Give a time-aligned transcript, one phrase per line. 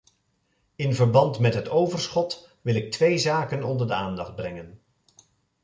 [0.75, 4.81] In verband met het overschot wil ik twee zaken onder de aandacht brengen.